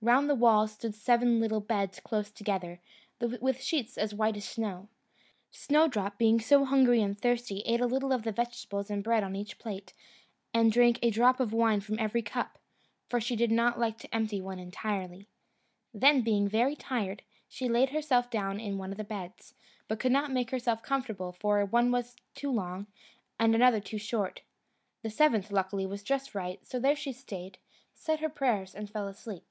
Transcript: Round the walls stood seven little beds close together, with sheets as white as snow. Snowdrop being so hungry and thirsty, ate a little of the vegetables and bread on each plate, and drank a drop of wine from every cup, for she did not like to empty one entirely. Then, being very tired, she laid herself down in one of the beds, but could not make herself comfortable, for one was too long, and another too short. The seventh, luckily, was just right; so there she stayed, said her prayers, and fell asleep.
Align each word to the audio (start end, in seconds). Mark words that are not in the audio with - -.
Round 0.00 0.30
the 0.30 0.36
walls 0.36 0.70
stood 0.70 0.94
seven 0.94 1.40
little 1.40 1.58
beds 1.60 1.98
close 1.98 2.30
together, 2.30 2.78
with 3.20 3.60
sheets 3.60 3.98
as 3.98 4.14
white 4.14 4.36
as 4.36 4.44
snow. 4.44 4.88
Snowdrop 5.50 6.18
being 6.18 6.38
so 6.40 6.64
hungry 6.64 7.02
and 7.02 7.20
thirsty, 7.20 7.62
ate 7.66 7.80
a 7.80 7.86
little 7.86 8.12
of 8.12 8.22
the 8.22 8.30
vegetables 8.30 8.90
and 8.90 9.02
bread 9.02 9.24
on 9.24 9.34
each 9.34 9.58
plate, 9.58 9.94
and 10.54 10.70
drank 10.70 11.00
a 11.02 11.10
drop 11.10 11.40
of 11.40 11.52
wine 11.52 11.80
from 11.80 11.98
every 11.98 12.22
cup, 12.22 12.60
for 13.08 13.20
she 13.20 13.34
did 13.34 13.50
not 13.50 13.76
like 13.80 13.98
to 13.98 14.14
empty 14.14 14.40
one 14.40 14.60
entirely. 14.60 15.26
Then, 15.92 16.20
being 16.22 16.46
very 16.46 16.76
tired, 16.76 17.24
she 17.48 17.68
laid 17.68 17.90
herself 17.90 18.30
down 18.30 18.60
in 18.60 18.78
one 18.78 18.92
of 18.92 18.98
the 18.98 19.02
beds, 19.02 19.54
but 19.88 19.98
could 19.98 20.12
not 20.12 20.30
make 20.30 20.52
herself 20.52 20.80
comfortable, 20.80 21.32
for 21.32 21.64
one 21.64 21.90
was 21.90 22.14
too 22.36 22.52
long, 22.52 22.86
and 23.40 23.52
another 23.52 23.80
too 23.80 23.98
short. 23.98 24.42
The 25.02 25.10
seventh, 25.10 25.50
luckily, 25.50 25.86
was 25.86 26.04
just 26.04 26.36
right; 26.36 26.64
so 26.64 26.78
there 26.78 26.94
she 26.94 27.12
stayed, 27.12 27.58
said 27.96 28.20
her 28.20 28.28
prayers, 28.28 28.76
and 28.76 28.88
fell 28.88 29.08
asleep. 29.08 29.42